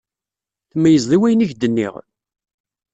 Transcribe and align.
Tmeyyzeḍ 0.71 1.11
i 1.15 1.17
wayen 1.19 1.43
i 1.43 1.47
k-nniɣ? 1.51 1.93